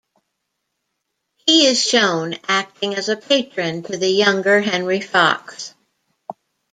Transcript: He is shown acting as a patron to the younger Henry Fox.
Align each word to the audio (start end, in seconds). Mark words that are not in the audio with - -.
He 1.45 1.67
is 1.67 1.85
shown 1.87 2.33
acting 2.47 2.95
as 2.95 3.07
a 3.07 3.15
patron 3.15 3.83
to 3.83 3.97
the 3.97 4.09
younger 4.09 4.59
Henry 4.59 4.99
Fox. 4.99 5.75